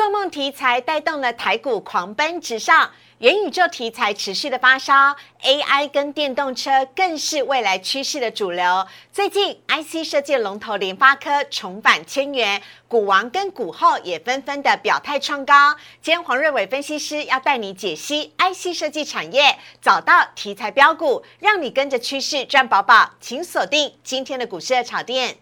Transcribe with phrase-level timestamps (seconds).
[0.00, 8.86] 做梦题材带动了台股狂奔直上，元宇宙题材持续的发烧，AI 跟电动车更是未来趋势的主流。
[9.12, 15.76] 最近 IC 设计龙头联发科重返千元，股王跟股后也纷纷的表态创高。
[16.00, 23.10] 今天黄瑞伟分析师要带你解析 IC 设计产业，找到题材标股，让你跟着趋势赚饱饱。
[23.20, 25.36] 请锁定今天的股市的炒店。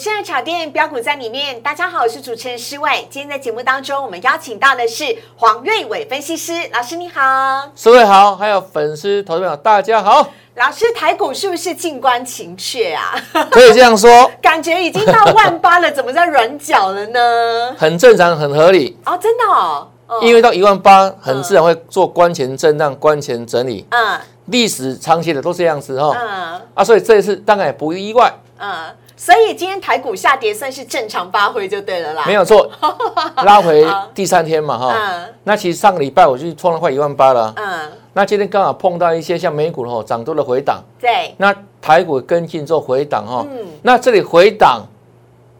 [0.00, 3.06] 市的炒店标股在里面，大家好，我是主持人施伟。
[3.10, 5.04] 今天在节目当中，我们邀请到的是
[5.36, 7.70] 黄瑞伟分析师老师，你好。
[7.76, 10.26] 施伟好，还有粉丝、投资朋友，大家好。
[10.54, 13.14] 老师，台股是不是静观情却啊？
[13.50, 17.74] 可以这样说， 感觉已经到万八了，怎么在软脚了呢？
[17.76, 18.96] 很正常，很合理。
[19.04, 19.86] 哦，真的哦。
[20.06, 23.86] 哦因为到一万八，很自然会做关前震荡、关前整理。
[23.90, 26.16] 嗯历史长期的都这样子哈。
[26.18, 28.86] 嗯啊，所以这一次当然也不意外，嗯，
[29.20, 32.24] 所以今天台股下跌算是正常发挥就对了啦。
[32.26, 32.70] 没有错。
[33.44, 34.94] 拉回第三天嘛哈。
[34.96, 37.52] 嗯那其实上个礼拜我就创了快一万八了。
[37.54, 43.44] 嗯，那今天刚好碰到一些像美股的哈涨多的回档，对，那台股跟进做回档哈。
[43.50, 44.86] 嗯那这里回档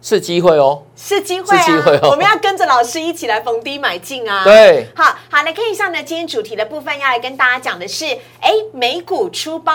[0.01, 0.81] 是机会哦。
[0.97, 4.43] 是机会啊，是机会哦我们要跟着老师一起来逢低买进啊。。
[4.43, 4.87] 对。
[4.97, 8.07] 好好来看一下呢，今天主题的部分要来跟大家讲的是，
[8.41, 9.73] 哎，美股出包。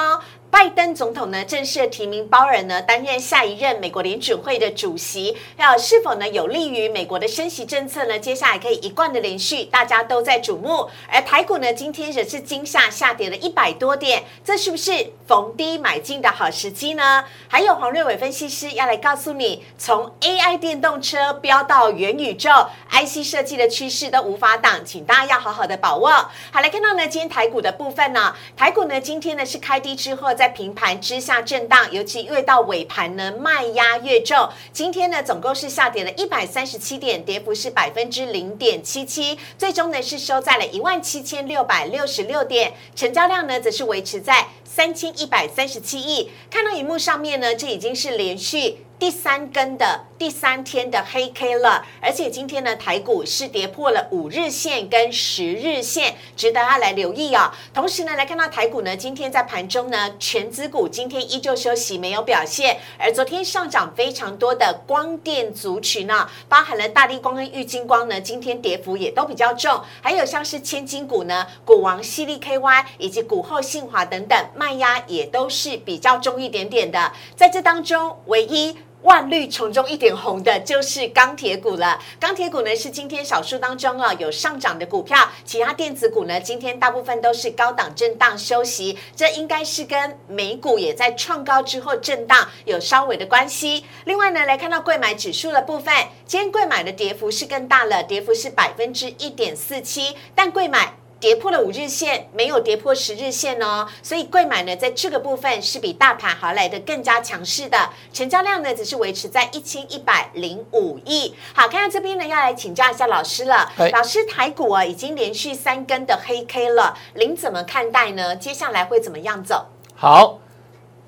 [0.55, 8.17] 拜登总统呢正式提名包尔呢担任下一任美国联准会的主席，要是否呢有利于美国的升息政策呢？
[8.17, 10.89] 接下来可以一贯的连续，大家都在瞩目。
[11.11, 17.25] 而台股呢今天也是惊吓下跌了一百多点，这是不是逢低买进的好时机呢？
[17.49, 22.49] 还有黄瑞伟分析师要来告诉你，从 AI 电动车飙到元宇宙
[22.91, 26.09] ，IC 设计的趋势都无法挡，请大家要好好的把握。
[26.09, 34.47] 好，来看到呢，今天台股的部分呢，台股呢今天呢是开低之后在在平盘之下震荡，尤其越到尾盘呢卖压越重。
[34.71, 46.29] 今天呢总共是下跌了一百三十七点，跌幅是百分之零点七七，最终呢是收在了一万七千六百六十六点，成交量呢则是维持在三千一百三十七亿。
[46.51, 48.84] 看到荧幕上面呢，这已经是连续。
[48.97, 78.77] 第三根的第三天的黑 K 了，而且今天呢，台股是跌破了五日线跟十日线，值得大家来留意啊、同时呢，来看到台股呢，今天在盘中呢，全资股今天依旧休息，没有表现，而昨天上涨非常多的光电族群呢，包含了大力光跟玉金光呢，今天跌幅也都比较重，还有像是千金股呢，股王犀利 KY 以及股后信华等等，卖压也都是比较重一点点的，在这当中，唯一。
[79.05, 81.99] 万绿丛中一点红的就是钢铁股了。
[82.19, 93.85] 钢铁股呢是今天少数当中啊有上涨的股票，其他电子股呢今天大部分都是高档震荡休息，这应该是跟美股也在创高之后震荡有稍微的关系。
[94.05, 95.93] 另外呢，来看到贵买指数的部分，
[96.25, 100.95] 今天贵买的跌幅是更大了，跌幅是百分之一点四七，但贵买。
[101.25, 111.33] 跌破了五日线，没有跌破十日线哦，所以贵买呢在这个部分是比大盘还来的更加强势的，成交量呢只是维持在一千一百零五亿。
[111.55, 113.67] 好，看到这边呢要来请教一下老师了。
[113.75, 118.35] 哎，老师台股啊已经连续三根的黑 K 了，您怎么看待呢？
[118.35, 119.65] 接下来会怎么样走？
[119.95, 120.37] 好，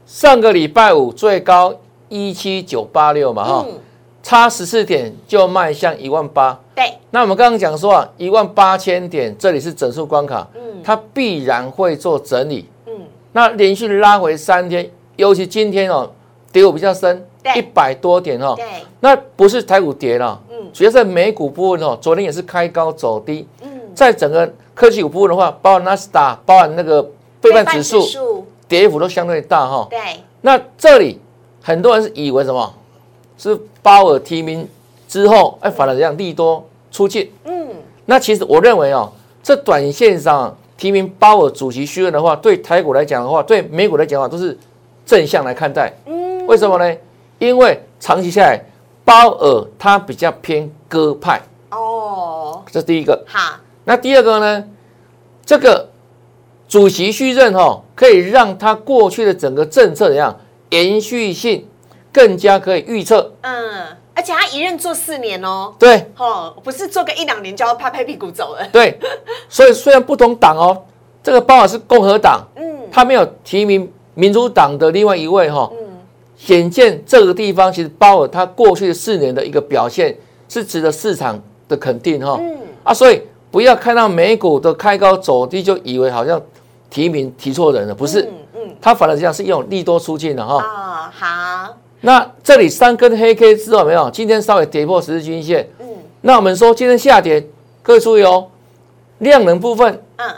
[0.07, 1.75] 上个礼拜五最高
[2.09, 3.79] 一七九八六嘛哈，嗯，
[4.27, 6.59] 差十四点就迈向一万八。
[6.75, 12.69] 对，那我们刚刚讲说啊，一万八千点这里是整数关卡，嗯它必然会做整理。
[12.87, 12.93] 嗯，
[13.31, 16.11] 那连续拉回三天，尤其今天哦，
[16.51, 18.53] 跌幅比较深对，一百多点哦。
[18.57, 18.65] 对，
[18.99, 23.47] 那不是台股跌了，嗯主要在美股部分哦，昨天也是开高走低。
[23.61, 27.01] 嗯，在整个科技股部分的话，包含纳斯达，包含那个
[27.41, 29.87] 费半指数，数，跌幅都相对大哈。
[29.89, 29.97] 对，
[30.41, 31.21] 那这里
[31.63, 32.73] 很多人是以为什么？
[33.37, 34.67] 是鲍尔提名
[35.07, 37.31] 之后，哎，反而这样利多出尽。
[37.45, 37.67] 嗯，
[38.05, 39.11] 那其实我认为哦，
[39.43, 44.57] 这短线上提名鲍尔主席续任的话，对台股来讲的话，对美股来讲的话，都是
[45.05, 45.93] 正向来看待。
[46.05, 46.97] 嗯，为什么呢？
[47.39, 48.59] 因为长期下来，
[49.05, 51.41] 鲍尔他比较偏鸽派，
[51.71, 53.23] 哦，这是第一个。
[53.27, 54.63] 好，那第二个呢？
[55.45, 55.87] 这个
[56.67, 60.35] 主席续任哈、哦，可以让他过去的整个政策怎样
[60.71, 61.65] 延续性
[62.17, 63.31] 更加可以预测。
[63.41, 63.85] 嗯，
[64.15, 65.71] 而且他一任做四年哦。
[65.77, 68.67] 对哦，不是做个一两年就要拍拍屁股走了。
[68.71, 68.99] 对，
[69.47, 70.83] 所以虽然不同党哦，
[71.21, 75.77] 这个鲍尔是共和党，嗯他没有提名民主党的另外一位哈、嗯，
[76.35, 80.17] 显见这个地方其实鲍尔他过去四年的一个表现
[80.49, 82.35] 是值得市场的肯定哈。
[82.41, 83.21] 嗯，啊，所以
[83.51, 86.41] 不要看到美股的开高走低就以为好像
[86.89, 90.57] 提名提错人了，不是，嗯嗯，它反而这样是用利多出尽的哈。
[90.63, 94.09] 啊，好，那这里三根黑 K 之后有没有？
[94.11, 95.87] 今天稍微跌破十日均线，嗯。
[96.21, 97.45] 那我们说今天下跌，
[97.81, 98.47] 各位注意哦，
[99.19, 100.29] 量能部分，嗯。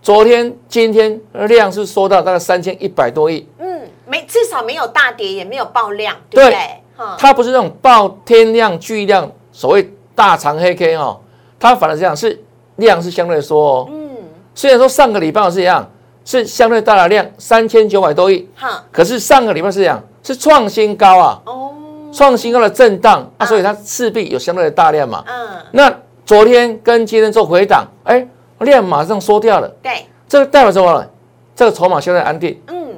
[0.00, 6.60] 昨天、今天量是缩到大概三千一百多亿，嗯，没至少没有大跌，也没有爆量，对不对对？
[6.96, 11.20] 哈，它不是那种爆天量巨量，所谓大长黑 K 哈、
[11.58, 12.40] 它反而这样是
[12.76, 13.88] 量是相对缩哦。
[13.90, 14.08] 嗯，
[14.54, 15.86] 虽然说上个礼拜是一样，
[16.24, 21.72] 是相对大的量三千九百多亿，哈，可是上个礼拜是这样，是创新高啊，哦，
[22.12, 25.24] 创新高的震荡啊，所以它势必有相对的大量嘛。
[25.26, 25.90] 嗯，那
[26.26, 28.28] 昨天跟今天做回档，哎，
[28.58, 31.08] 量马上缩掉了，对，这个代表什么呢？
[31.56, 32.88] 这个筹码相对安定，嗯，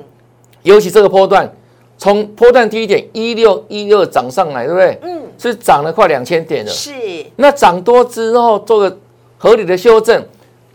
[0.62, 1.48] 尤其这个波段，
[1.96, 4.98] 从波段低点一六一六涨上来，对不对？
[5.02, 6.70] 嗯，是涨了快两千点了。
[6.72, 6.90] 是，
[7.36, 8.98] 那涨多之后做个
[9.38, 10.20] 合理的修正，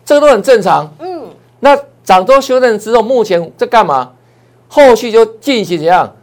[0.06, 0.90] 这个都很正常。
[1.00, 1.26] 嗯，
[1.60, 4.14] 那涨多修正之后，目前在干嘛？
[4.68, 6.15] 后续就进行怎样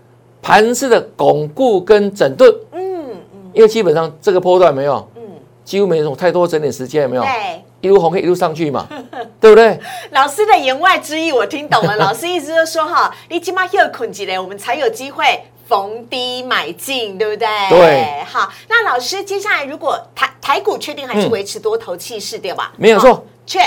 [0.43, 5.23] 盘势的巩固跟整顿，嗯嗯因为基本上这个波段没有，嗯，
[5.65, 7.23] 几乎没有太多整理时间，有没有？
[7.23, 7.62] 对。
[7.81, 8.87] 一路红可以一路上去嘛，
[9.41, 9.77] 对不对？
[10.12, 15.25] 老师的言外之意我听懂了， 老师意思就说哈，你起码要捆起来，我们才有机会
[15.67, 17.49] 逢低买进，对不对？
[17.71, 18.23] 对。
[18.25, 22.73] 好，那老师接下来如果台台股确定还是嗯维持多头气势，对吧？
[22.77, 23.25] 没有错好。
[23.45, 23.67] 确，那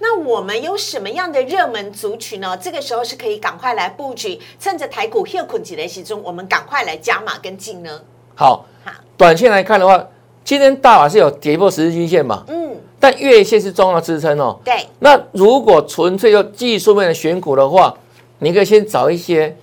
[0.00, 2.56] 那我们有什么样的热门族群呢？
[2.56, 8.00] 这个时候是可以赶快来布局，趁着台股又捆起来其中，我们赶快来加码跟进呢。
[8.36, 10.06] 好，好，短线来看的话，
[10.44, 14.60] 今天大盘是有跌破十日均线嘛，嗯，但月线是重要支撑哦。
[14.64, 17.92] 对，那如果纯粹用技术面的选股的话，
[18.38, 19.56] 你可以先找一些，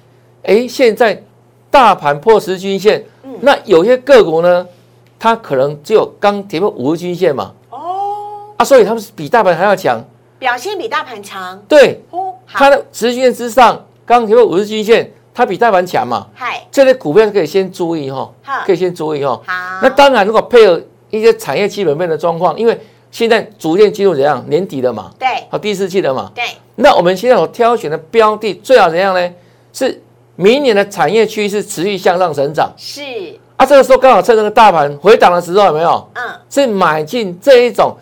[0.43, 1.23] 哎，现在
[1.71, 4.67] 大盘破十均线，嗯那有些个股呢，
[5.17, 10.03] 它可能只有刚跌破五日均线嘛，哦，啊，所以它们是比大盘还要强。
[10.45, 11.59] 表现比大盘强。
[11.67, 12.35] 对，哦。
[12.45, 19.41] 它，的十均线之上，刚跌破五日均线，它比大盘强嘛，嗨，这类股票可以先注意哈好，可以先注意哈。
[19.43, 25.27] 好，那当然，如果配合一些产业基本面的状况，因为现在逐渐进入怎样年底了嘛，对。
[25.49, 26.43] 好第四季了嘛，对，
[26.75, 29.33] 那我们现在所挑选的标的最好怎样呢？
[29.73, 29.99] 是
[30.35, 32.71] 明年的产业趋势持续向上成长。
[32.77, 33.01] 是，
[33.57, 36.07] 啊，这个时候刚好趁这个大盘回档的时候，有没有？
[36.13, 36.23] 嗯。
[36.47, 37.97] 是买进这一种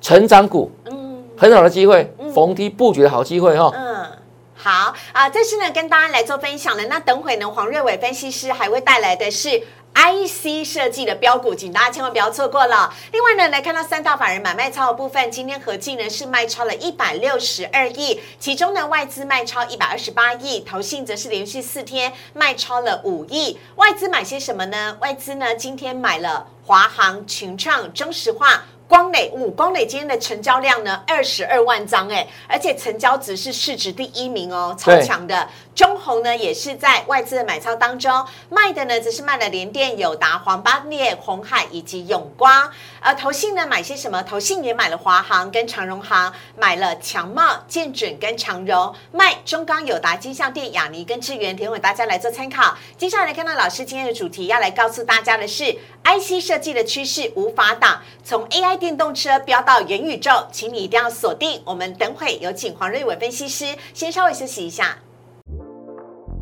[0.00, 0.70] 成长股。
[0.84, 0.97] 嗯。
[1.38, 3.70] 很好的机会，逢低布局的好机会哈。
[3.72, 4.10] 嗯，
[4.56, 6.84] 好啊，这是呢跟大家来做分享的。
[6.86, 9.62] 那等会呢，黄瑞伟分析师还会带来的是
[9.94, 12.92] IC 设计的标股，请大家千万不要错过了。
[13.12, 23.56] 另外呢，来看到三大法人买卖超的部分，今天合计呢是卖超了一百六十二亿，其中呢外资卖超一百二十八亿，投信则是连续四天卖超了五亿。
[23.76, 24.96] 外资买些什么呢？
[25.00, 28.64] 外资呢今天买了华航、群创、中石化。
[28.88, 35.46] 光磊，五光磊今天的成交量呢，二十二万张哎，而且成交值是市值第一名哦，超对强的。
[35.78, 42.68] 中红呢也是在外资的买超当中卖的呢，则是卖了联电、友达、黄八烈、红海以及永光。
[42.98, 44.20] 而投信呢买些什么？
[44.24, 52.76] 投信也买了华航跟长荣航，买了强茂、建准跟长荣，卖中钢、友达、金象电、亚尼跟智源，提供大家来做参考。
[52.96, 55.72] 接下来看到老师今天的主题，要来告诉大家的是
[56.02, 61.62] IC 设计的趋势无法挡，从 AI 电动车飙到元宇宙，请你一定要锁定。
[61.64, 64.98] 我们等会有请黄瑞伟分析师，先稍微休息一下。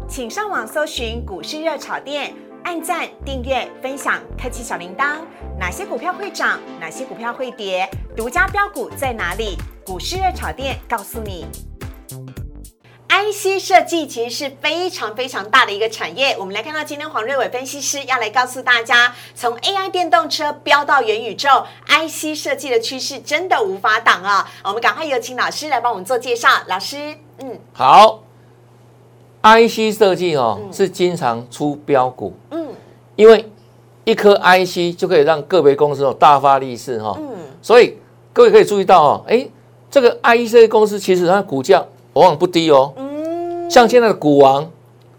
[0.08, 2.32] 请上网搜寻股市热炒店，
[2.62, 5.16] 按赞、订阅、分享，开启小铃铛。
[5.58, 6.60] 哪些股票会涨？
[6.80, 7.88] 哪些股票会跌？
[8.16, 9.58] 独家标股在哪里？
[9.84, 11.46] 股市热炒店告诉你。
[13.08, 16.36] IC 设计其实是非常非常大的一个产业。
[16.38, 21.48] 我们来看到今天黄瑞伟分析师要来告诉大家，从 AI 电动车飙到元宇宙
[21.88, 24.48] ，IC 设计的趋势真的无法挡啊！
[24.62, 26.48] 我们赶快有请老师来帮我们做介绍。
[26.68, 28.22] 老师，嗯好
[29.46, 32.66] ，IC 设计哦是经常出标股，嗯。
[33.14, 33.44] 因为
[34.04, 37.16] 一颗 IC 就可以让个别公司哦大发利市哈。
[37.18, 37.28] 嗯，
[37.62, 37.96] 所以
[38.32, 39.48] 各位可以注意到哦，哎，
[39.90, 42.92] 这个 IC 设计公司其实它的股价往往不低哦。
[42.96, 43.70] 嗯。
[43.70, 44.70] 像现在的股王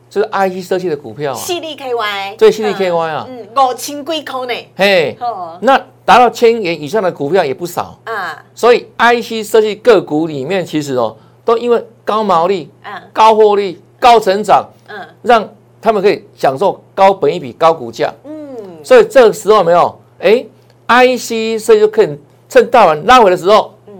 [0.09, 3.27] 就是 IC 设计的股票啊，细粒 KY，对犀利 KY 啊。
[3.27, 5.57] 嗯，五千几块呢，嘿，哦。
[5.61, 15.45] 那达到千元以上的股票也不少，啊，所以 IC 设计个股里面其实哦，都因为高毛利、嗯高获利、高成长，嗯让
[15.81, 18.13] 他们可以享受高本益比、高股价。
[18.23, 20.45] 嗯，所以这个时候有没有，哎
[20.87, 23.93] ，IC 设计就可以趁大盘拉回的时候，嗯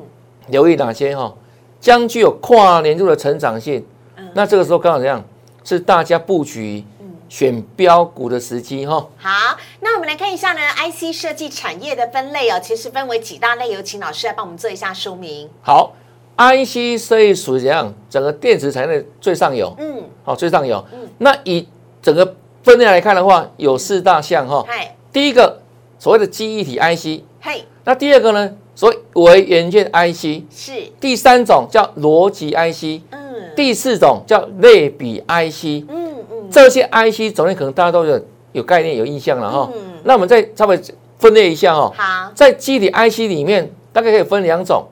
[0.48, 1.34] 留意哪些哈、
[1.82, 3.86] 将具有跨年度的成长性。
[4.16, 5.22] 嗯那这个时候刚好怎样？
[5.66, 6.86] 是大家布局
[7.28, 9.06] 选标股的时机哈。
[9.18, 15.50] 好，那我们来看一下呢，IC 设计产业的分类哦，其实分为几大类，有请老师来帮我们做一下说明。
[15.62, 15.92] 好
[16.38, 17.94] ，IC 设计属于怎样？
[18.10, 20.84] 整个电子产业的最上游，嗯，好，最上游。
[21.18, 21.68] 那以
[22.02, 24.64] 整个分类来看的话，有四大项哈。
[24.68, 25.60] 嗨，第一个
[26.00, 35.86] 所谓的记忆体 IC，嘿，那第二个呢，所谓微元件 IC，是，第三种叫逻辑 IC，嗯，第四种叫类比 IC。
[35.90, 39.70] 嗯嗯，这些 IC 种类可能大家都有有概念、有印象了哈。
[39.76, 39.82] 嗯。
[40.04, 40.80] 那我们再稍微
[41.18, 44.86] 分类一下哈，好，在机体 IC 里面大概可以分两种，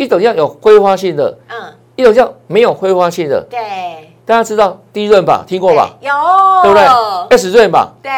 [0.00, 3.38] 一种叫有挥发性的，嗯，一种叫没有挥发性的。
[3.50, 3.58] 对，
[4.24, 5.44] 大家知道低润吧？
[5.46, 5.90] 听过吧？
[6.00, 6.10] 有，
[6.62, 8.10] 对不对？S 润吧，对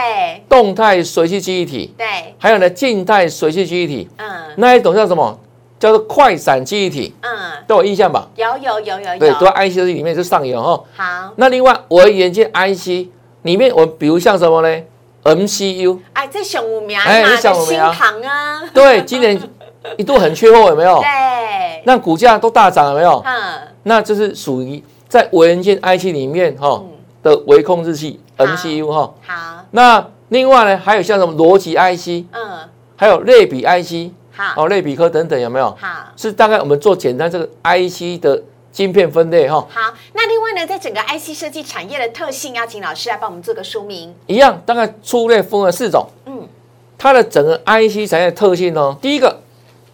[0.49, 2.07] 动态水系记忆体，对，
[2.39, 4.27] 还有呢静态水系记忆体，嗯
[4.59, 5.37] 那一种叫什么？
[5.81, 7.31] 叫做快闪记忆体，嗯，
[7.67, 8.29] 都有印象吧？
[8.37, 10.85] 有有有有对，有，都在 IC 设计里面是上游哈。
[10.97, 13.09] 好，那另外微元件 IC
[13.43, 14.83] 里面，我比如像什么呢
[15.25, 19.37] ？MCU，哎，这小五苗哎嘛的新这小五苗塘啊，对，今年
[19.99, 20.99] 一度很缺货，有没有？
[21.01, 23.23] 对，那股价都大涨，有没有？
[23.27, 26.83] 嗯，那就是属于在微元件 IC 里面哈
[27.23, 29.12] 的微控制器 MCU 哈。
[29.27, 35.67] 好，那另外呢，还有像什么逻辑 IC，嗯，还有类比 IC，好，哦，类比科等等，有没有？
[35.81, 35.89] 好。
[36.17, 44.15] 是大概我们做简单这个 IC 的晶片分类哈，好，那另外呢，在整个 IC 设计产业的特性，要请老师来帮我们做个说明。
[44.27, 46.07] 一样，大概粗略分为四种。
[46.27, 46.49] 嗯，
[46.97, 49.41] 它的整个 IC 产业的特性呢，第一个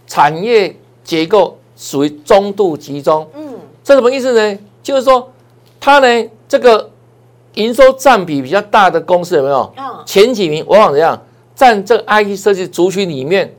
[0.08, 0.74] 产业
[1.04, 4.58] 结构属于中度集中，嗯，这什么意思呢？
[4.82, 5.30] 就是说
[5.78, 6.90] 它呢这个
[7.54, 9.56] 营收占比比较大的公司有没有？
[9.56, 11.22] 哦，前几名往往怎样？
[11.54, 13.54] 占这个 IT 设计族群里面，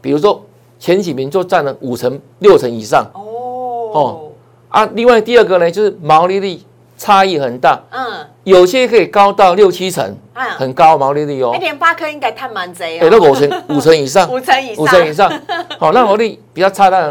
[0.00, 0.42] 比如说
[0.78, 3.04] 前几名就占了五成六成以上。
[3.12, 4.30] 哦，
[4.68, 4.86] 啊。
[4.94, 6.58] 另外第二个呢，就是毛利率
[7.00, 11.48] 差异很大，嗯，有些可以高到六七成，嗯，很高毛利率哦。
[11.54, 11.58] 那。
[11.58, 15.32] 联发科应该探蛮贼哎，哦，那五成 五成以上，五成以上，五成以上，
[15.78, 17.10] 好，那毛利比较差的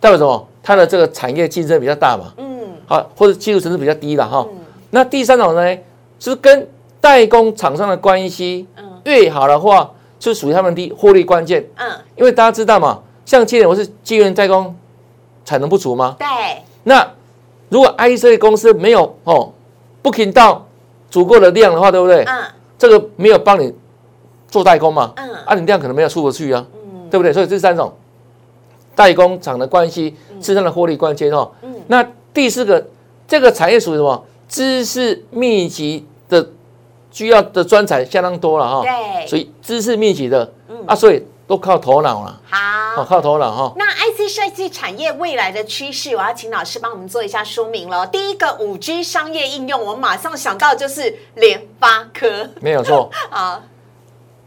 [0.00, 0.48] 代表什么？
[0.62, 2.48] 它的这个产业竞争比较大嘛，嗯。
[2.86, 4.46] 好，或者技术层次比较低了哈。
[4.50, 4.56] 嗯。
[4.92, 5.76] 那第三种呢，
[6.18, 6.66] 就是跟
[6.98, 8.84] 代工厂商的关系嗯。
[9.04, 11.62] 越好的话，就属于他们的获利关键。
[11.76, 14.74] 嗯，因为大家知道嘛，像今年我是晶圆代工
[15.44, 16.16] 产能不足吗？
[16.18, 16.26] 对，
[16.84, 17.06] 那
[17.68, 19.52] 如果 IC 设计公司没有哦
[20.02, 20.66] 不听到
[21.10, 22.24] 足够的量的话，对不对？
[22.24, 22.44] 嗯。
[22.78, 23.72] 这个没有帮你
[24.48, 25.34] 做代工嘛，嗯。
[25.44, 27.08] 啊，你量可能没有出得去啊，嗯。
[27.10, 27.32] 对不对？
[27.32, 27.92] 所以这三种
[28.94, 31.50] 代工厂的关系是它的获利关键哦。
[31.62, 31.74] 嗯。
[31.88, 32.86] 那第四个，
[33.26, 34.24] 这个产业属于什么？
[34.48, 36.48] 知识密集的
[37.10, 40.76] 需要的专才相当多了哈、对，所以知识密集的嗯。
[40.86, 43.04] 啊，所以都靠头脑了，哦，好。
[43.04, 43.72] 靠头脑哈。
[43.76, 48.06] 那 IC 设计产业未来的趋势，我要请老师帮我们做一下说明了。
[48.06, 52.50] 第一个五 G 商业应用，我们马上想到就是联发科。
[52.60, 53.10] 没有错。
[53.30, 53.62] 啊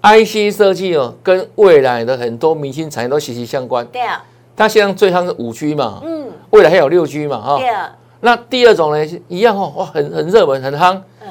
[0.04, 3.84] ，，IC 设计哦，跟未来的很多明星产业都息息相关。
[3.88, 4.00] 对。
[4.02, 4.24] 啊，
[4.56, 7.68] 它现在最夯是五 G 嘛，嗯，未来还有六 G 嘛，哈、对。
[7.68, 11.30] 啊，那第二种呢，是一样哦，哇，很很热门，很夯，嗯。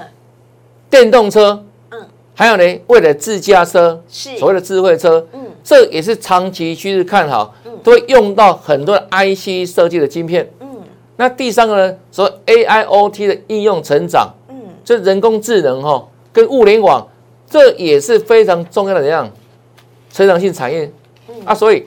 [0.89, 4.37] 电动车，嗯，还有呢，为了自驾车，是。
[4.39, 5.40] 所谓的智慧车，嗯
[5.71, 10.51] 这也是长期趋势看好，都会用到很多的 IC 设计的晶片。
[10.59, 10.67] 嗯。
[11.15, 17.07] 那第三个呢，所谓 AIoT 的应用成长，嗯，这人工智能哈、跟物联网，
[17.49, 19.31] 这也是非常重要的怎样
[20.13, 20.91] 成长性产业、
[21.29, 21.35] 嗯。
[21.45, 21.85] 啊，所以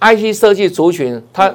[0.00, 1.54] IC 设计族群，它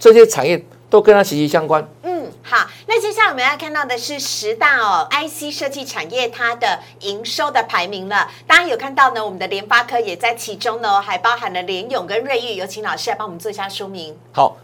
[0.00, 1.88] 这些产业都跟它息息相关。
[2.02, 2.13] 嗯，
[2.46, 8.28] 好，那接下来我们要看到的是十大哦 IC 设计产业它的营收的排名了。
[8.46, 12.54] 大家有看到呢，我们的联发科也在其中呢哦，还包含了联咏跟瑞昱。
[12.56, 14.14] 有请老师来帮我们做一下说明。
[14.30, 14.58] 好，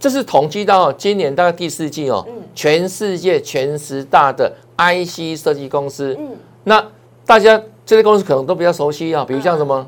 [0.00, 6.16] 这是统计到今年大概第四季哦，嗯全世界前十大的 IC 设计公司。
[6.18, 6.34] 嗯
[6.64, 6.82] 那
[7.26, 9.86] 大家这些公司可能都比较熟悉啊，比如像什么、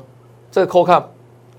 [0.51, 1.03] 这个 Qualcomm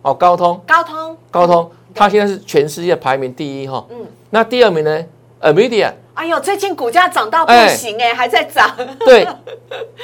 [0.03, 5.05] 哦，高通，高通，高通，它现在是全世界排名第一哈、嗯，那第二名呢
[5.41, 7.69] ，NVIDIA 哎呦，最近股价涨到不哎。
[7.69, 8.71] 行哎，还在涨。
[9.07, 9.27] 对，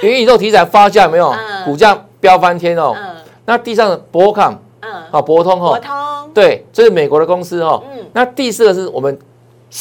[0.02, 1.30] 元宇宙题材发酵有没有？
[1.30, 2.94] 嗯，股价飙翻天哦。
[2.96, 3.16] 嗯。
[3.44, 4.56] 那第三个博康。
[4.80, 5.90] 嗯，啊，博通博，通，
[6.34, 7.82] 对，这是美国的公司哈。
[7.90, 8.04] 嗯。
[8.12, 9.18] 那第四个是我们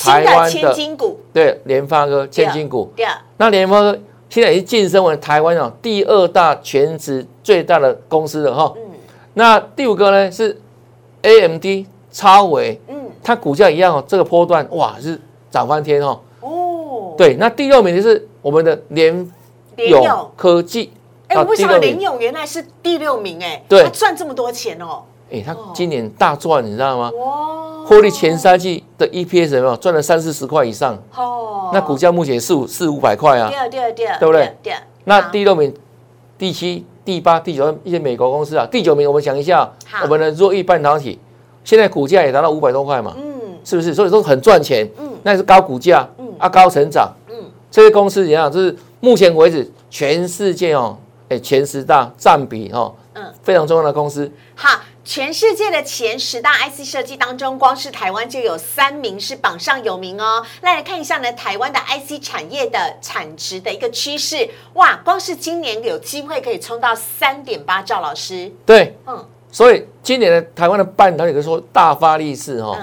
[0.04, 2.92] 台湾的千金股，对联发科千金股。
[2.96, 3.06] 对，
[3.38, 3.98] 那联发科
[4.30, 8.74] 现在已经晋升为台湾哦第二大全职最大的公司了哈。
[8.78, 8.82] 嗯。
[9.34, 10.60] 那第五个呢是
[11.22, 11.66] AMD
[12.12, 15.20] 超微，嗯，它股价一样哦，这个波段哇是
[15.54, 16.20] 涨翻天哦。
[16.40, 19.30] 哦，，对，那第六名就是我们的联咏
[19.76, 20.92] 联咏，科技，
[21.28, 23.42] 哎，啊为什么联咏原来是第六名？
[23.44, 27.12] 哎，对他赚这么多钱哦，哎，他今年大赚，你知道吗？
[27.12, 30.98] 哇，获利前三季的 EPS 有没有赚了三四十块以上？
[31.16, 33.52] 哦，那股价目前四五四五百块啊。
[33.52, 34.58] 对对对，对不对？
[34.64, 34.74] 对。
[35.04, 35.72] 那第六名、
[36.36, 41.20] 第七、第八、第九一些美国公司啊，第九名我们想一下，我们的若易半导体
[41.64, 43.24] 现在股价也达到五百多块嘛，嗯，
[43.64, 43.94] 是不是？
[43.94, 47.36] 所以说很赚钱，嗯，那是高股价，嗯啊高成长，嗯，
[47.72, 48.52] 这些公司怎样？
[48.52, 50.98] 就是目前为止全世界哦，
[51.30, 54.32] 哎前十大占比哦，嗯，非常重要的公司。
[54.56, 54.80] 好。
[55.06, 60.42] 全世界的前十大 IC 设计当中，光是台湾就有三名是榜上有名哦。
[60.62, 68.00] 来来看一下呢，台湾的 IC 产业的产值的一个趋势，哇，光是今年有机会可以冲到三点八兆。
[68.00, 72.74] 老师，对，嗯，所以今年的台湾的半导体可以说大发利市哦。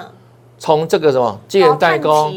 [0.60, 2.30] 从这个什么晶圆代工、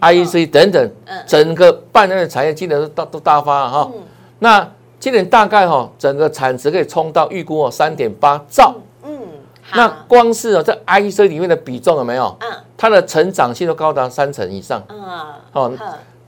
[0.00, 0.90] IEC 等等，
[1.26, 3.90] 整个半导体产业今年都大都大发哈。
[4.38, 4.66] 那
[5.00, 8.74] 今年大概哈，整个产值可以冲到预估哦三点八兆。
[9.02, 9.18] 嗯
[9.74, 12.34] 那光是哦，在 IEC 里面的比重有没有？
[12.40, 14.80] 嗯，它的成长性都高达三成以上。
[14.88, 14.98] 嗯，
[15.52, 15.72] 哦，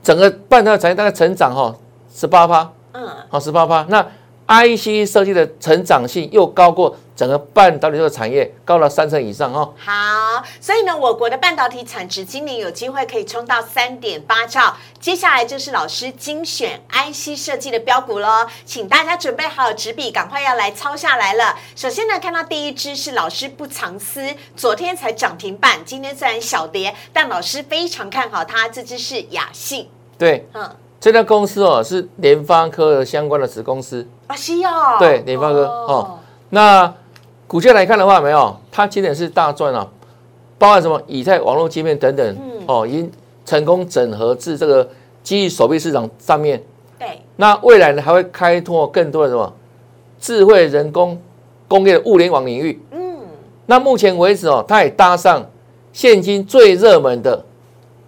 [0.03, 1.73] 整个半导体产业大概成长哈
[2.13, 2.69] 十八趴。
[2.91, 3.85] 嗯，好十八趴。
[3.87, 4.05] 那
[4.47, 6.93] IC 设计的成长性又高过。
[7.21, 9.71] 整个半导体这个产业高了三成以上哦。
[9.77, 14.75] 好，所以呢，我国的半导体产值今年有机会可以冲到三点八兆。
[14.99, 21.55] 接下来就是老师精选 IC 设计的标股喽，请大家准备好纸笔，赶快要来抄下来了。
[21.75, 28.67] 首先呢，看到第一支是老师不藏私，昨天才涨停板，今天虽然小跌，但老师非常看好它。
[28.67, 29.87] 这支是雅信，
[30.17, 30.67] 对，嗯，
[30.99, 36.91] 这家公司哦是联发科的相关的子公司啊，西药，对，联发科哦，那。
[37.51, 39.85] 股价来看的话，没有，它今年是大赚啊，
[40.57, 43.11] 包含什么以太网络界面等等，哦，已经
[43.43, 44.87] 成功整合至这个
[45.21, 46.63] 基于手臂市场上面。
[46.97, 49.53] 对，那未来呢还会开拓更多的什么
[50.17, 51.21] 智慧人工
[51.67, 52.81] 工业的物联网领域。
[52.91, 53.17] 嗯，
[53.65, 55.45] 那目前为止哦，它也搭上
[55.91, 57.43] 现今最热门的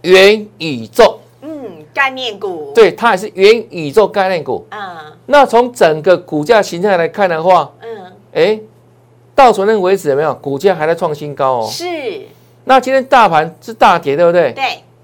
[0.03, 1.19] 元宇宙。
[1.41, 1.51] 嗯，
[1.93, 2.71] 概念股。
[2.73, 4.65] 对，它也是元宇宙概念股。
[4.69, 4.79] 嗯，
[5.25, 8.57] 那从整个股价形态来看的话，嗯，哎。
[9.35, 11.67] 到昨天为止有没有股价还在创新高哦？
[11.69, 11.85] 是。
[12.65, 14.51] 那今天大盘是大跌，对不对？
[14.53, 14.63] 对。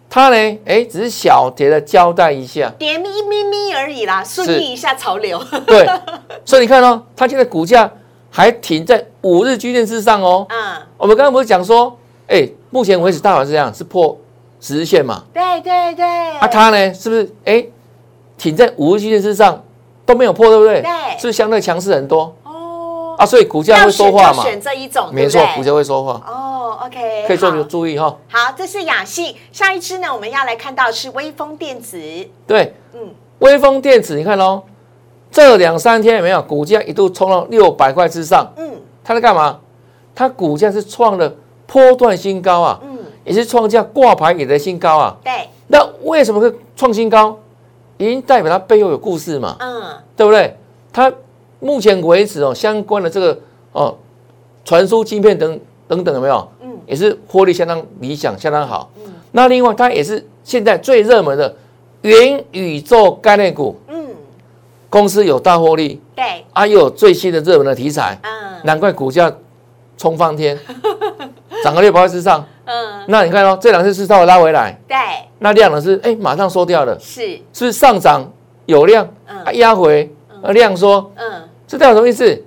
[0.09, 0.59] 它呢？
[0.65, 5.39] 哎，只是小跌的交代一下，跌咪咪咪而已啦，顺应一下潮流。
[5.67, 5.87] 对。
[6.45, 7.91] 所以你看哦，它现在股价
[8.31, 10.47] 还停在五日均线之上哦。
[10.49, 10.77] 嗯。
[10.97, 11.95] 我们刚刚不是讲说，
[12.27, 14.17] 哎，目前为止大盘是这样，是破
[14.59, 15.23] 十日线嘛？
[15.33, 16.05] 对对对。
[16.05, 17.63] 啊，它呢，是不是哎，
[18.37, 19.63] 停在五日均线之上
[20.05, 20.81] 都没有破，对不对？
[20.81, 20.89] 对。
[21.19, 22.33] 是不是相对强势很多？
[23.19, 24.43] 啊，所以股价会说话嘛？
[24.43, 26.21] 选这一种，没错，股价会说话。
[26.25, 28.15] 哦，OK，可以做个注意哈。
[28.29, 29.35] 好，这是雅信。
[29.51, 31.99] 下一支呢，我们要来看到是微风电子。
[32.47, 34.63] 对，嗯，微风电子，你看哦，
[35.29, 38.47] 这两三天有没有股价一度冲到六百块之上？
[38.55, 38.71] 嗯，
[39.03, 39.59] 它在干嘛？
[40.15, 41.29] 它股价是创了
[41.67, 45.17] 波段新高啊，嗯，也是创下挂牌以来新高啊。
[45.21, 47.37] 对，那为什么会创新高？
[47.97, 49.57] 已经代表它背后有故事嘛？
[49.59, 50.57] 嗯，对不对？
[50.93, 51.11] 它。
[51.59, 53.39] 目前为止哦，相关的这个
[53.71, 53.95] 哦，
[54.63, 56.51] 传输晶片等等等有没有？
[56.61, 58.91] 嗯，也是获利相当理想，相当好。
[58.97, 61.55] 嗯，那另外它也是现在最热门的
[62.01, 63.77] 元宇宙概念股。
[63.87, 64.07] 嗯，
[64.89, 66.01] 公司有大获利。
[66.15, 66.45] 对。
[66.53, 68.17] 啊，又有最新的热门的题材。
[68.21, 68.61] 嗯。
[68.63, 69.31] 难怪股价
[69.97, 70.57] 冲翻天，
[71.63, 72.45] 涨个六百块之上。
[72.65, 73.03] 嗯。
[73.07, 74.79] 那你看哦，这两次是稍微拉回来。
[74.87, 74.97] 对。
[75.39, 76.97] 那量呢是哎马上收掉了。
[76.99, 77.39] 是。
[77.51, 78.23] 是上涨
[78.65, 79.07] 有量？
[79.27, 79.43] 嗯。
[79.43, 81.11] 啊压回，啊量缩。
[81.15, 81.48] 嗯。
[81.69, 82.43] 这代表什么意思？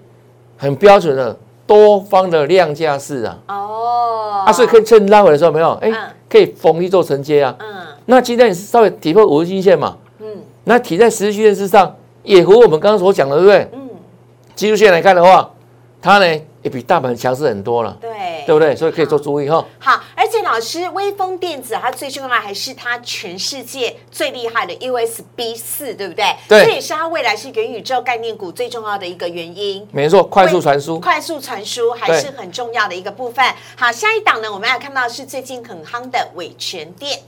[0.58, 3.38] 很标准的多方的量价式啊。
[3.46, 4.42] 哦。
[4.44, 5.70] 啊，所以可以趁拉回的时候没有？
[5.74, 5.92] 哎，
[6.28, 7.54] 可以逢低做承接啊。
[7.61, 7.66] 嗯。
[8.06, 9.96] 那今天也是稍微跌破五日均线嘛。
[10.18, 10.26] 嗯。
[10.64, 13.68] 那提在十日均线之上，也和我们刚刚所讲的，对不对？
[13.74, 13.88] 嗯。
[14.56, 15.48] 技术线来看的话，
[16.00, 16.40] 它呢？
[16.62, 18.11] 也比大盘强势很多了，对，
[18.46, 18.74] 对不对？
[18.76, 19.64] 所以可以做注意哈。
[19.80, 26.25] 好，而且老师，微风电子它最重要的还是它全世界最厉害的 USB 四，对不对？
[26.49, 29.87] 对，这也是它未来是元宇宙概念股最重要的一个原因。
[29.92, 33.45] 没错，快速传输，快速传输还是很重要的一个部分。
[33.77, 37.21] 好，下一档呢，我们要看到是最近很夯的伟全电。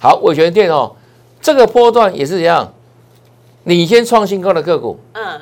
[0.00, 0.96] 好，伟全电哦，
[1.42, 2.72] 这个波段也是一样，
[3.64, 4.98] 领先创新高的个股。
[5.12, 5.40] 嗯，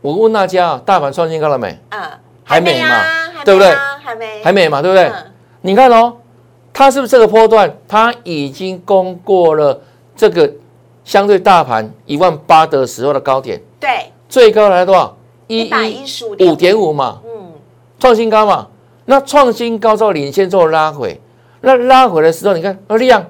[0.00, 1.78] 我问大家，大盘创新高了没？
[1.90, 2.00] 嗯。
[2.48, 3.04] 还没嘛，
[3.44, 3.74] 对不对？
[4.04, 5.10] 还没，还没嘛，对不对？
[5.62, 6.16] 你看哦，
[6.78, 9.80] 它是不是这个波段，它已经攻过了
[10.14, 10.52] 这个
[11.06, 13.58] 相对大盘一万八的时候的高点？
[13.80, 15.16] 对，最高来多少？
[15.46, 17.52] 一百一十五点五嘛，嗯，
[17.98, 18.66] 创新高嘛。
[19.06, 21.18] 那创新高之后领先之后拉回，
[21.62, 23.24] 那拉回的时候，你看量，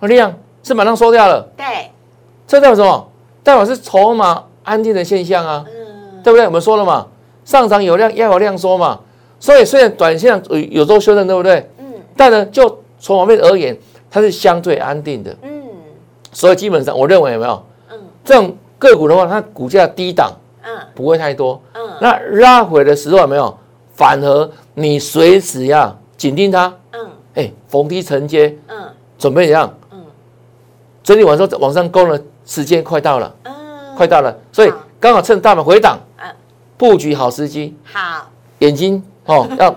[0.00, 1.46] 量是马上收掉了。
[1.58, 1.90] 对，
[2.46, 3.08] 这代表什么？
[3.42, 6.46] 代表是筹码安定的现象啊，嗯，对不对？
[6.46, 7.06] 我们说了嘛。
[7.44, 9.00] 上涨有量，要有量缩嘛，
[9.38, 11.69] 所以虽然短线有有做修正，对不对？
[12.20, 12.30] 嗯。
[12.30, 13.74] 但呢，就从我面而言，
[14.10, 15.34] 它是相对安定的。
[15.42, 15.50] 嗯。
[16.32, 17.64] 所以基本上我认为有没有？
[17.90, 20.30] 嗯，这种个股的话，它股价低档，
[20.62, 23.58] 嗯，不会太多，嗯，那拉回的时候有没有？
[23.94, 28.76] 反而你随时要紧盯它，嗯，哎，逢低承接，嗯，
[29.18, 29.74] 准备怎样？
[29.90, 30.04] 嗯，
[31.02, 33.52] 整理完之后往上攻的时间快到了，嗯，
[33.96, 36.30] 快到了，所以刚好趁大盘回档，嗯，
[36.78, 38.30] 布局好时机，好，
[38.60, 39.74] 眼睛哦要。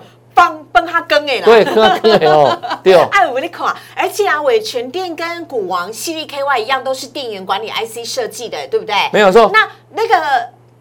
[0.74, 3.08] 帮帮他更哎啦，对，跟他更哎哦， 对哦。
[3.12, 8.96] 哎，我你看，而且啊，伟全电跟股王 C V K Y 一样，都是电源管理 I C 设计的，对不对？
[9.14, 9.50] 没有错。
[9.54, 10.16] 那那个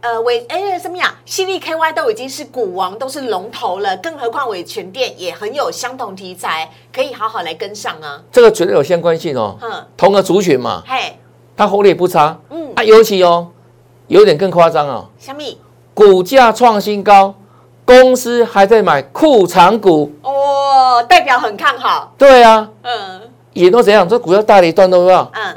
[0.01, 8.21] 呃伟哎什么呀？C V K Y 都已经是股王，都是龙头了，更何况伟全电也很有相同题材，可以好好来跟上啊。
[8.33, 9.57] 这个绝对有相关性哦。
[9.61, 9.87] 嗯。
[9.97, 10.83] 同个族群嘛。
[10.87, 11.19] 嘿。
[11.55, 12.39] 它红利不差。
[12.51, 12.73] 嗯。
[12.75, 13.49] 啊，尤其哦，
[14.09, 15.07] 有点更夸张哦。
[15.19, 15.61] 小米。
[15.95, 17.35] 股价创新高。
[17.93, 22.15] 公司还在买库藏股哦，代表很看好。
[22.17, 23.21] 对啊，嗯，
[23.53, 24.09] 也都怎样？
[24.09, 25.31] 这股票大了一段都知道。
[25.35, 25.57] 嗯，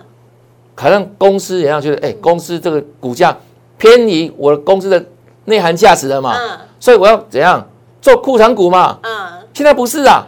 [0.75, 3.37] 可能公司也要觉得，哎，公司这个股价
[3.77, 5.01] 偏离我的公司的
[5.45, 6.35] 内涵价值了嘛。
[6.37, 7.65] 嗯，所以我要怎样
[8.01, 8.99] 做库藏股嘛？
[9.03, 10.27] 嗯，现在不是啊，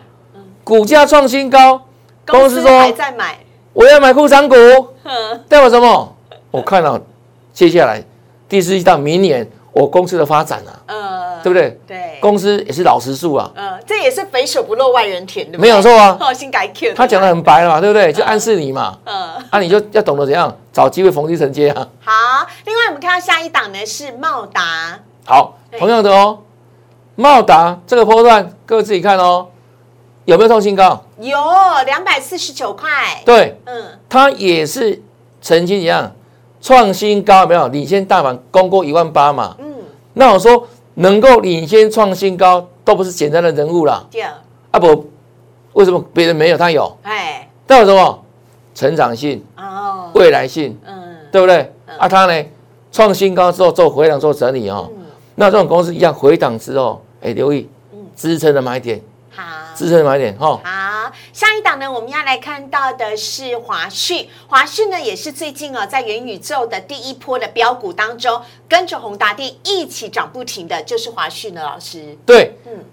[0.64, 1.82] 股价创新高，
[2.26, 3.38] 公司说还在买，
[3.74, 4.56] 我要买库藏股。
[5.04, 6.16] 嗯，代表什么？
[6.52, 6.98] 我看到
[7.52, 8.02] 接下来
[8.48, 10.72] 第四季到明年我公司的发展啊。
[11.48, 11.54] 嗯。
[11.54, 11.80] 对不对？
[11.88, 13.50] 对，公司也是老实数啊。
[13.56, 16.18] 嗯，这也是肥水不落外人田，没有错啊。
[16.20, 18.12] 好，新改 Q，他讲的很白了嘛，对不对？
[18.12, 18.98] 就暗示你嘛。
[19.06, 21.88] 嗯，啊，你就要懂得怎样找机会逢低承接啊。
[22.04, 22.12] 好，
[22.66, 25.00] 另外我们看到下一档呢是茂达。
[25.26, 26.40] 好，同样的哦，
[27.16, 29.48] 茂达这个波段各位自己看哦，
[30.26, 31.02] 有没有创新高？
[31.20, 31.38] 有，
[31.86, 32.90] 两百四十九块。
[33.24, 35.02] 对，嗯，它也是
[35.42, 36.14] 曾经一样
[36.62, 39.56] 创新高，没有领先大盘攻过一万八嘛。
[39.60, 39.76] 嗯，
[40.14, 40.68] 那我说。
[41.00, 44.08] 能够领先创新高，都不是简单的人物了。
[44.12, 45.10] 对啊，不，
[45.74, 46.98] 为什么别人没有，他有？
[47.04, 48.24] 哎，代表什么？
[48.74, 51.72] 成长性哦，未来性，嗯，对不对？
[51.98, 52.46] 啊，他呢，
[52.92, 54.90] 创新高之后做回档做整理哦，
[55.36, 57.70] 那这种公司一样回档之后，哎，留意
[58.16, 59.00] 支撑的买点。
[59.32, 59.44] 好，
[59.76, 60.60] 支撑的买点哈。
[61.08, 64.28] 好，下一档呢，我们要来看到的是华讯。
[64.48, 72.18] 华讯呢，也是最近哦，在元宇宙的第一波的标股当中，跟着宏达电一起涨不停的，就是华讯的老师。
[72.26, 72.84] 对，嗯，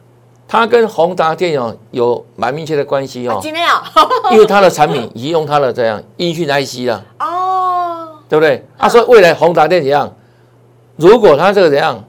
[0.47, 3.41] 他跟宏达电哦有蛮密切的关系哦。
[3.43, 3.83] 今天啊，
[4.31, 7.05] 因为他的产品已经用他的这样音讯 IC 了。
[7.19, 8.65] 哦，对不对？
[8.79, 10.15] 他说未来宏达电怎样？
[10.95, 12.05] 如果他这个怎样？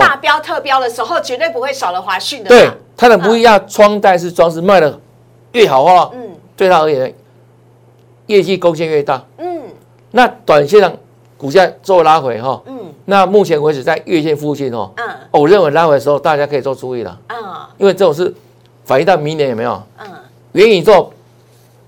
[0.00, 2.48] 大标特标的时候，绝对不会少了华讯的。
[2.48, 2.68] 对。
[2.96, 4.98] 它的不一样，窗带式装饰卖的
[5.52, 7.12] 越好话，嗯，对他而言，
[8.26, 9.62] 业绩贡献越大，嗯，
[10.12, 10.92] 那短线上
[11.36, 17.36] 股价做拉回哈，嗯，那目前为止在月线附近哦，嗯，我认为拉回的时候大家可以做注意了，嗯，
[17.78, 18.32] 因为这种是
[18.84, 19.82] 反映到明年有没有？
[19.98, 20.06] 嗯，
[20.52, 21.12] 元宇宙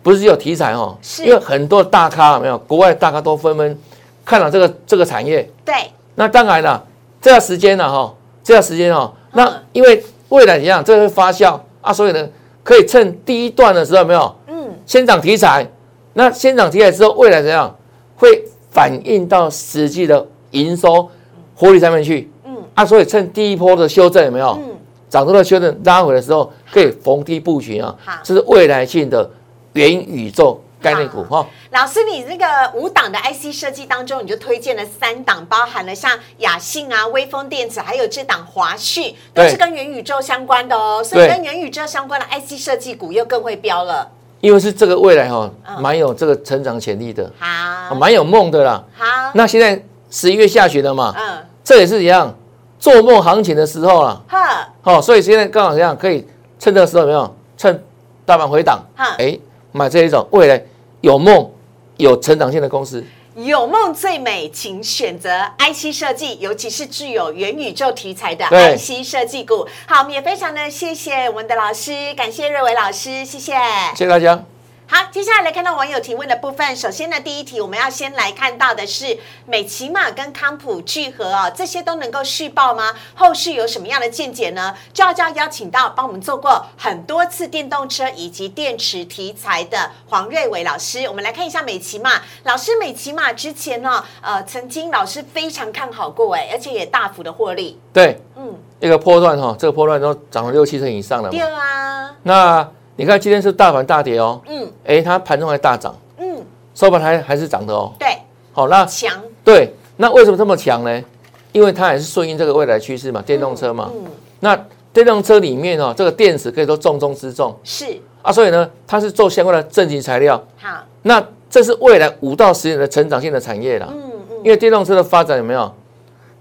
[0.03, 2.59] 不是只有题材哦，是，因为很多大咖有没有？
[2.59, 3.79] 国外大咖都纷纷
[4.25, 5.75] 看到这个这个产业，对，
[6.16, 6.85] 那当然了，
[7.23, 10.05] 这段时间呢哈，这段时间哦，那因为。
[10.29, 10.83] 未来怎样？
[10.85, 12.29] 这会发酵啊，所以呢，
[12.62, 15.67] 可以趁第一段的时候，没有，嗯，先涨题材，
[16.15, 17.75] 那先涨题材之后，未来怎样
[18.17, 21.09] 会反映到实际的营收、
[21.55, 24.59] 获利上面去，嗯，啊，所以趁第一波的修正有没有？
[24.61, 24.77] 嗯，
[25.09, 29.31] 涨多的修正拉回的时候，可以逢低布局啊，好，这是未来性的
[29.75, 30.61] 元宇宙。
[30.81, 41.03] 概念股哈，老师，你那个五档的 IC 设计当中，你就推荐了三档，包含了像雅信啊、微风电子，还有这档华讯，都是跟元宇宙相关的哦。
[41.03, 44.09] 所以跟元宇宙相关的 IC 设计股又更会飙了。
[44.43, 48.85] 因为是这个未来哈，蛮有这个成长潜力的，好，蛮有梦的啦。
[48.95, 52.33] 好，那现在十一月下旬了嘛，嗯，这也是一样
[52.79, 54.23] 做梦行情的时候了。
[54.29, 56.25] 哈，好，所以现在刚好这样，可以
[56.59, 57.83] 趁这个时候，没有趁
[58.27, 59.37] 大盘回档，哈，哎。
[59.77, 60.62] 买这一种未来
[61.03, 61.51] 有梦、
[61.99, 69.67] 有成长性的公司，有梦最美，请选择 IC 设计，尤其是具有元宇宙题材的 IC 设计股。
[69.87, 73.53] 好，我们也非常的谢谢我们的老师，感谢瑞伟老师，谢谢，
[73.95, 74.43] 谢谢大家。
[74.88, 76.77] 好，接下来来看到网友提问的部分。
[76.77, 82.92] 首先呢，第一题我们要先来看到的是美骑马跟康普聚合哦，这些都能够续报吗？
[83.16, 84.77] 后续有什么样的见解呢？
[84.92, 91.07] 就要就要邀请到帮我们做过很多次电动车以及电池题材的黄瑞伟老师。
[91.07, 97.77] 我们来看一下美骑马老师，美骑马之前呢，呃，曾经老师非常看好过哎，而且也大幅的获利。
[97.92, 101.29] 对，嗯，一个波段哈，这个波段都涨了六七成以上了。
[101.29, 102.68] 对啊，那。
[102.97, 106.37] 你看今天是大盘大跌哦，嗯，哎，它盘中还大涨，嗯，
[106.75, 108.09] 收盘还还是涨的哦，对，
[108.53, 109.13] 好，那强，
[109.45, 111.05] 对，那为什么这么强呢？
[111.53, 114.05] 因为它也是顺应这个未来趋势嘛，电动车嘛，嗯，
[114.41, 114.59] 那
[114.93, 117.85] 电动车里面哦，这个电池可以说重中之重，是
[118.23, 120.69] 啊，所以呢，它是做相关的正极材料，好，
[121.03, 123.89] 那这是未来五到十年的成长性的产业了。
[123.93, 124.37] 嗯嗯。
[124.43, 125.73] 因为电动车的发展有没有？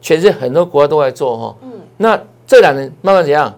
[0.01, 1.55] 全世界很多国家都在做哈。
[1.61, 1.71] 嗯。
[1.97, 3.53] 那这两年慢慢怎样？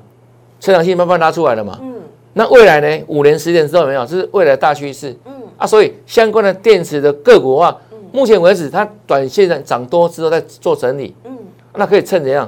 [0.59, 1.79] 成长性慢慢拉出来了嘛。
[1.81, 1.95] 嗯。
[2.37, 3.03] 那未来呢？
[3.07, 4.05] 五年、十年之后有没有？
[4.05, 5.17] 这是未来大趋势。
[5.25, 5.33] 嗯。
[5.57, 7.75] 啊，所以相关的电池的个股的话，
[8.11, 11.15] 目前为止它短线上涨多之后在做整理。
[11.23, 11.35] 嗯。
[11.73, 12.47] 那可以趁怎样？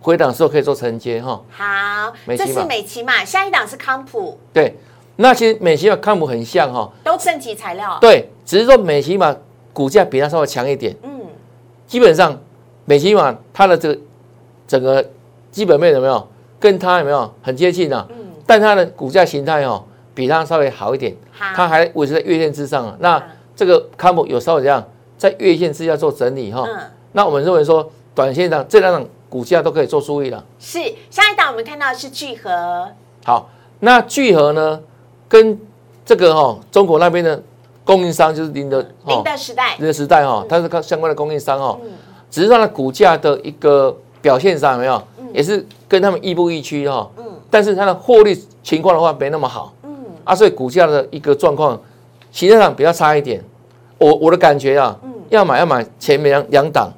[0.00, 1.40] 回档时候可以做承接哈。
[1.50, 3.24] 好，这是美琪嘛？
[3.24, 4.36] 下一档是康普。
[4.52, 4.76] 对。
[5.14, 6.90] 那其实美琪玛康普很像哈。
[7.04, 7.96] 都正极材料。
[8.00, 9.36] 对，只是说美琪玛
[9.72, 10.96] 股价比它稍微强一点。
[11.04, 11.20] 嗯。
[11.86, 12.36] 基本上
[12.84, 13.98] 美琪玛它的这个
[14.66, 15.04] 整个
[15.52, 18.04] 基本面有没有跟它有没有很接近呢？
[18.10, 18.16] 嗯。
[18.48, 19.84] 但它的股价形态哦，
[20.14, 21.14] 比它稍微好一点。
[21.54, 22.96] 它还维持在月线之上啊。
[22.98, 23.22] 那
[23.54, 24.82] 这个康普有稍微怎样，
[25.18, 26.64] 在月线之下做整理哈。
[26.66, 26.78] 嗯。
[27.12, 30.42] 那我们认为说，短线上这两种股价都可以做注意了。
[30.58, 30.78] 是，
[31.10, 32.88] 下一档我们看到是聚合。
[33.22, 34.80] 好，那聚合呢，
[35.28, 35.60] 跟
[36.06, 37.42] 这个哈中国那边的
[37.84, 41.78] 供应商就是林德林德时代，林德时代哈，它是相关的供应商哈。
[41.84, 41.90] 嗯。
[42.30, 45.02] 只是它的股价的一个表现上有没有，
[45.34, 47.10] 也是跟他们亦步亦趋哈。
[47.18, 47.24] 嗯。
[47.50, 51.80] 但是它的获利情况的话没那么好，嗯，啊，所以股价的一个状况
[52.30, 53.42] 形态上比较差一点。
[53.98, 56.92] 我我的感觉啊，嗯，要买要买前面两两档。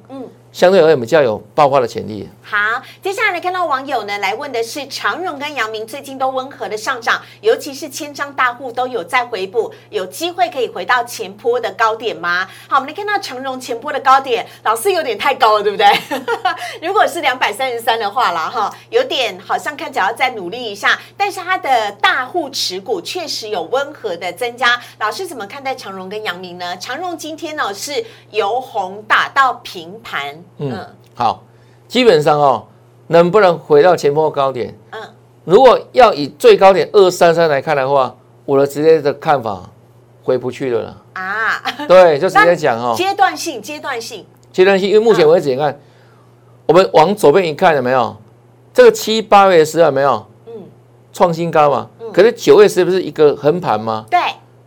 [0.51, 2.27] 相对而言比较有爆发的潜力。
[2.43, 2.57] 好，
[3.01, 12.47] 接下来看到网友呢来问的是长荣跟阳明最近都温和的上涨，尤其是千张大户都有在回补，有机会可以回到前坡的高点吗？
[12.67, 15.87] 好，我们来看到长荣前坡的高点，老师有点太高了，对不对？
[16.85, 24.81] 如果是两百三十三的话啦，哈，有点好像看起来要再努力一下，但是它的大户持股确实有温和的增加。
[24.99, 26.75] 老师怎么看待长荣跟阳明呢？
[26.77, 30.40] 长荣今天呢是由红打到平盘。
[30.57, 30.77] 嗯，
[31.13, 31.43] 好，
[31.87, 32.65] 基本上哦，
[33.07, 34.75] 能不能回到前波高点？
[34.91, 34.99] 嗯，
[35.43, 39.69] 如果要以最高点二三三来看的话，我的直接的看法
[40.23, 40.97] 回不去了啦。
[41.13, 45.77] 啊，对，就直接讲哦，阶段性，阶段性，阶段性，因为目前为止你看，
[46.65, 48.15] 我们往左边一看有没有？
[48.73, 50.25] 这个七八月的时候有没有？
[50.47, 50.53] 嗯，
[51.11, 51.89] 创新高嘛。
[51.99, 52.11] 嗯。
[52.13, 54.05] 可是九月是不是一个横盘吗？
[54.09, 54.19] 对。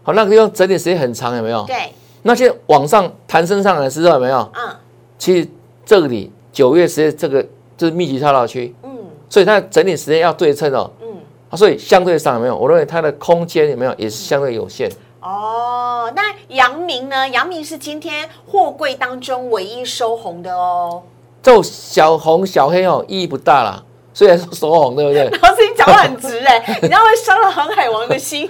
[0.02, 1.64] 好，那个地方整理时间很长，有没有？
[1.66, 1.92] 对。
[2.22, 4.50] 那些往上弹升上来的时候有没有？
[4.54, 4.76] 嗯。
[5.18, 5.48] 其实。
[5.84, 7.42] 这里九月时间这个
[7.76, 8.90] 就是密集套牢区，嗯，
[9.28, 12.56] 所以它整理时间要对称哦，嗯，所以相对上有没有？
[12.56, 14.90] 我认为它的空间有没有也是相对有限。
[15.20, 16.22] 哦，那
[16.54, 17.28] 阳明呢？
[17.30, 21.02] 阳明是今天货柜当中唯一收红的哦。
[21.42, 23.82] 就小红小黑哦，意义不大啦。
[24.12, 25.24] 虽然说收红，对不对？
[25.40, 28.48] 老师，你讲话很直哎， 你知道会伤了航海王的心。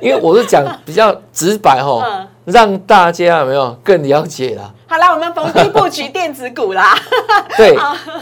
[0.00, 4.72] 因为我是讲比较直白哈，让大家有没有更了解啦。
[4.86, 6.96] 好了，我们逢低布局电子股啦。
[7.58, 7.76] 对，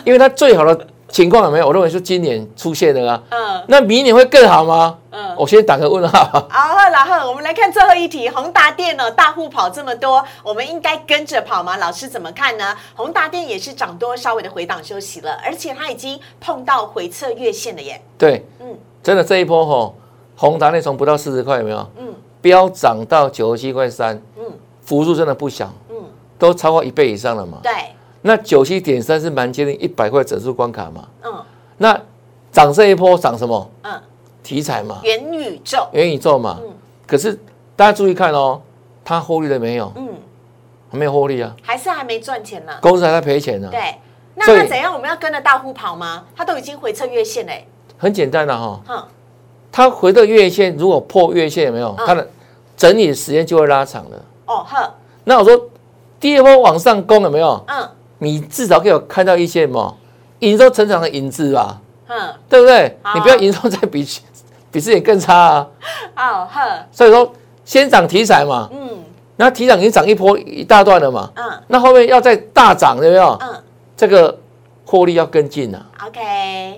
[0.05, 1.67] 因为它最好的情况有没有？
[1.67, 3.23] 我认为是今年出现的啊。
[3.29, 3.63] 嗯。
[3.69, 4.97] 那明年会更好吗？
[5.11, 5.37] 嗯。
[5.37, 6.25] 我先打个问号。
[6.49, 11.77] 好，然后我们来看最后一题：宏达电呢，大户跑这么多，我们应该跟着跑吗？
[11.77, 12.75] 老师怎么看呢？
[12.95, 18.01] 宏达电也是涨多，稍微的回档休息了，而且它已经碰到回测月线了耶。
[18.17, 18.47] 对。
[18.61, 18.79] 嗯。
[19.03, 19.95] 真的这一波吼，
[20.35, 21.91] 宏达电从不到四十块有没有？
[21.99, 22.15] 嗯。
[22.45, 24.21] 飙涨到九十七块三。
[24.39, 24.45] 嗯。
[24.83, 25.73] 幅度真的不小。
[25.89, 25.97] 嗯
[26.37, 27.59] 都超过一倍以上了嘛？
[27.63, 27.73] 对。
[28.21, 31.09] 那九七点三是蛮接近一百块整数关卡嘛？
[31.23, 31.33] 嗯。
[31.79, 31.99] 那
[32.53, 33.71] 涨这一波涨什么？
[33.83, 33.99] 嗯。
[34.43, 35.01] 题材嘛。
[35.03, 35.89] 元宇宙。
[35.93, 36.59] 元宇宙嘛。
[36.63, 36.71] 嗯。
[37.07, 37.33] 可是
[37.75, 38.61] 大家注意看哦，
[39.03, 39.91] 它获利了没有？
[39.97, 40.09] 嗯。
[40.91, 41.57] 还没有获利啊。
[41.63, 42.73] 还是还没赚钱呢。
[42.83, 43.69] 公司还在赔钱呢。
[43.71, 43.81] 对。
[44.35, 44.93] 那那怎样？
[44.93, 46.25] 我们要跟着大户跑吗？
[46.37, 47.67] 它都已经回撤月线嘞。
[47.97, 48.81] 很简单的哈。
[48.89, 49.03] 嗯。
[49.77, 51.93] 它回到月线如果破月线有没有？
[52.07, 52.25] 它的
[52.77, 54.25] 整理时间就会拉长了。
[54.47, 54.95] 哦呵。
[55.25, 55.61] 那我说。
[56.21, 57.63] 第二波往上攻有没有？
[57.67, 57.87] 嗯，
[58.19, 59.95] 你至少给我看到一些什么
[60.39, 61.79] 营收成长的影子吧？
[62.09, 62.97] 嗯，对不对？
[63.15, 64.07] 你不要营收再比
[64.73, 65.69] 比之前更差啊！
[66.17, 67.31] 哦呵，所以说
[67.67, 68.89] 先涨题材嘛，嗯，
[69.37, 73.37] 那题材已经涨一波一大段了嘛，嗯，那后面要再大涨有没有？
[73.43, 73.63] 嗯，
[73.95, 74.35] 这个。
[74.95, 76.21] 获利要跟进呐，OK，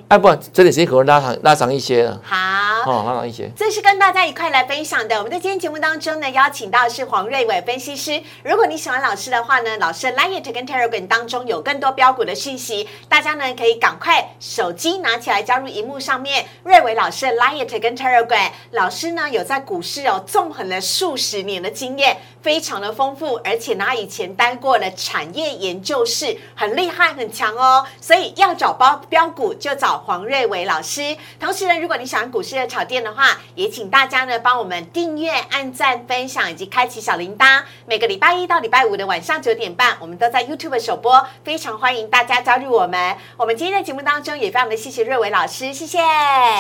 [0.09, 3.51] 哎，不，这里时间可能拉长拉长一些了，好，哦，拉长一些。
[3.55, 5.19] 这是跟大家一块来分享的。
[5.19, 8.19] 我们在今天节目当中呢，邀请到是黄瑞伟分析师。
[8.43, 16.47] 如果你喜欢老师的话呢，老师 Light 跟 Telegram 当中有更多标股的讯息，大家呢可以赶快手机拿起来加入荧幕上面。
[16.63, 27.85] 瑞伟老师 Light 跟 Telegram 老师呢有在股市哦纵横了数十年的经验，非常的丰富，而且呢以前待过了产业研究室，很厉害很强哦。
[28.01, 31.17] 所以要找包标股，就找黄瑞伟老师。
[31.41, 37.65] 同时呢，如果你喜欢股市的炒店的话，也请大家呢帮我们订阅、按赞、分享以及开启小铃铛。
[37.85, 43.17] 每个礼拜一到礼拜五的晚上九点半，我们都在 YouTube 首播，非常欢迎大家加入我们。
[43.37, 45.99] 我们今天的节目当中也非常的谢谢瑞伟老师，谢谢，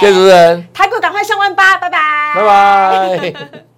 [0.00, 0.66] 谢谢主持人。
[0.74, 3.66] 台股赶快上万八，拜拜，拜拜。